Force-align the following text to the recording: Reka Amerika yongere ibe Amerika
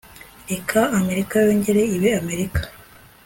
Reka 0.51 0.79
Amerika 0.99 1.35
yongere 1.45 1.81
ibe 1.95 2.09
Amerika 2.21 2.61